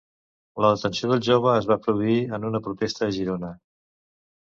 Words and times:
La 0.65 0.71
detenció 0.75 1.09
del 1.11 1.21
jove 1.27 1.53
es 1.59 1.69
va 1.73 1.79
produir 1.85 2.19
en 2.39 2.51
una 2.53 2.65
protesta 2.71 3.07
a 3.11 3.15
Girona 3.21 3.57